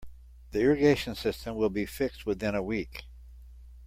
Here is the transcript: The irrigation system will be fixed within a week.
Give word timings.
The 0.49 0.61
irrigation 0.61 1.13
system 1.13 1.55
will 1.57 1.69
be 1.69 1.85
fixed 1.85 2.25
within 2.25 2.55
a 2.55 2.63
week. 2.63 3.03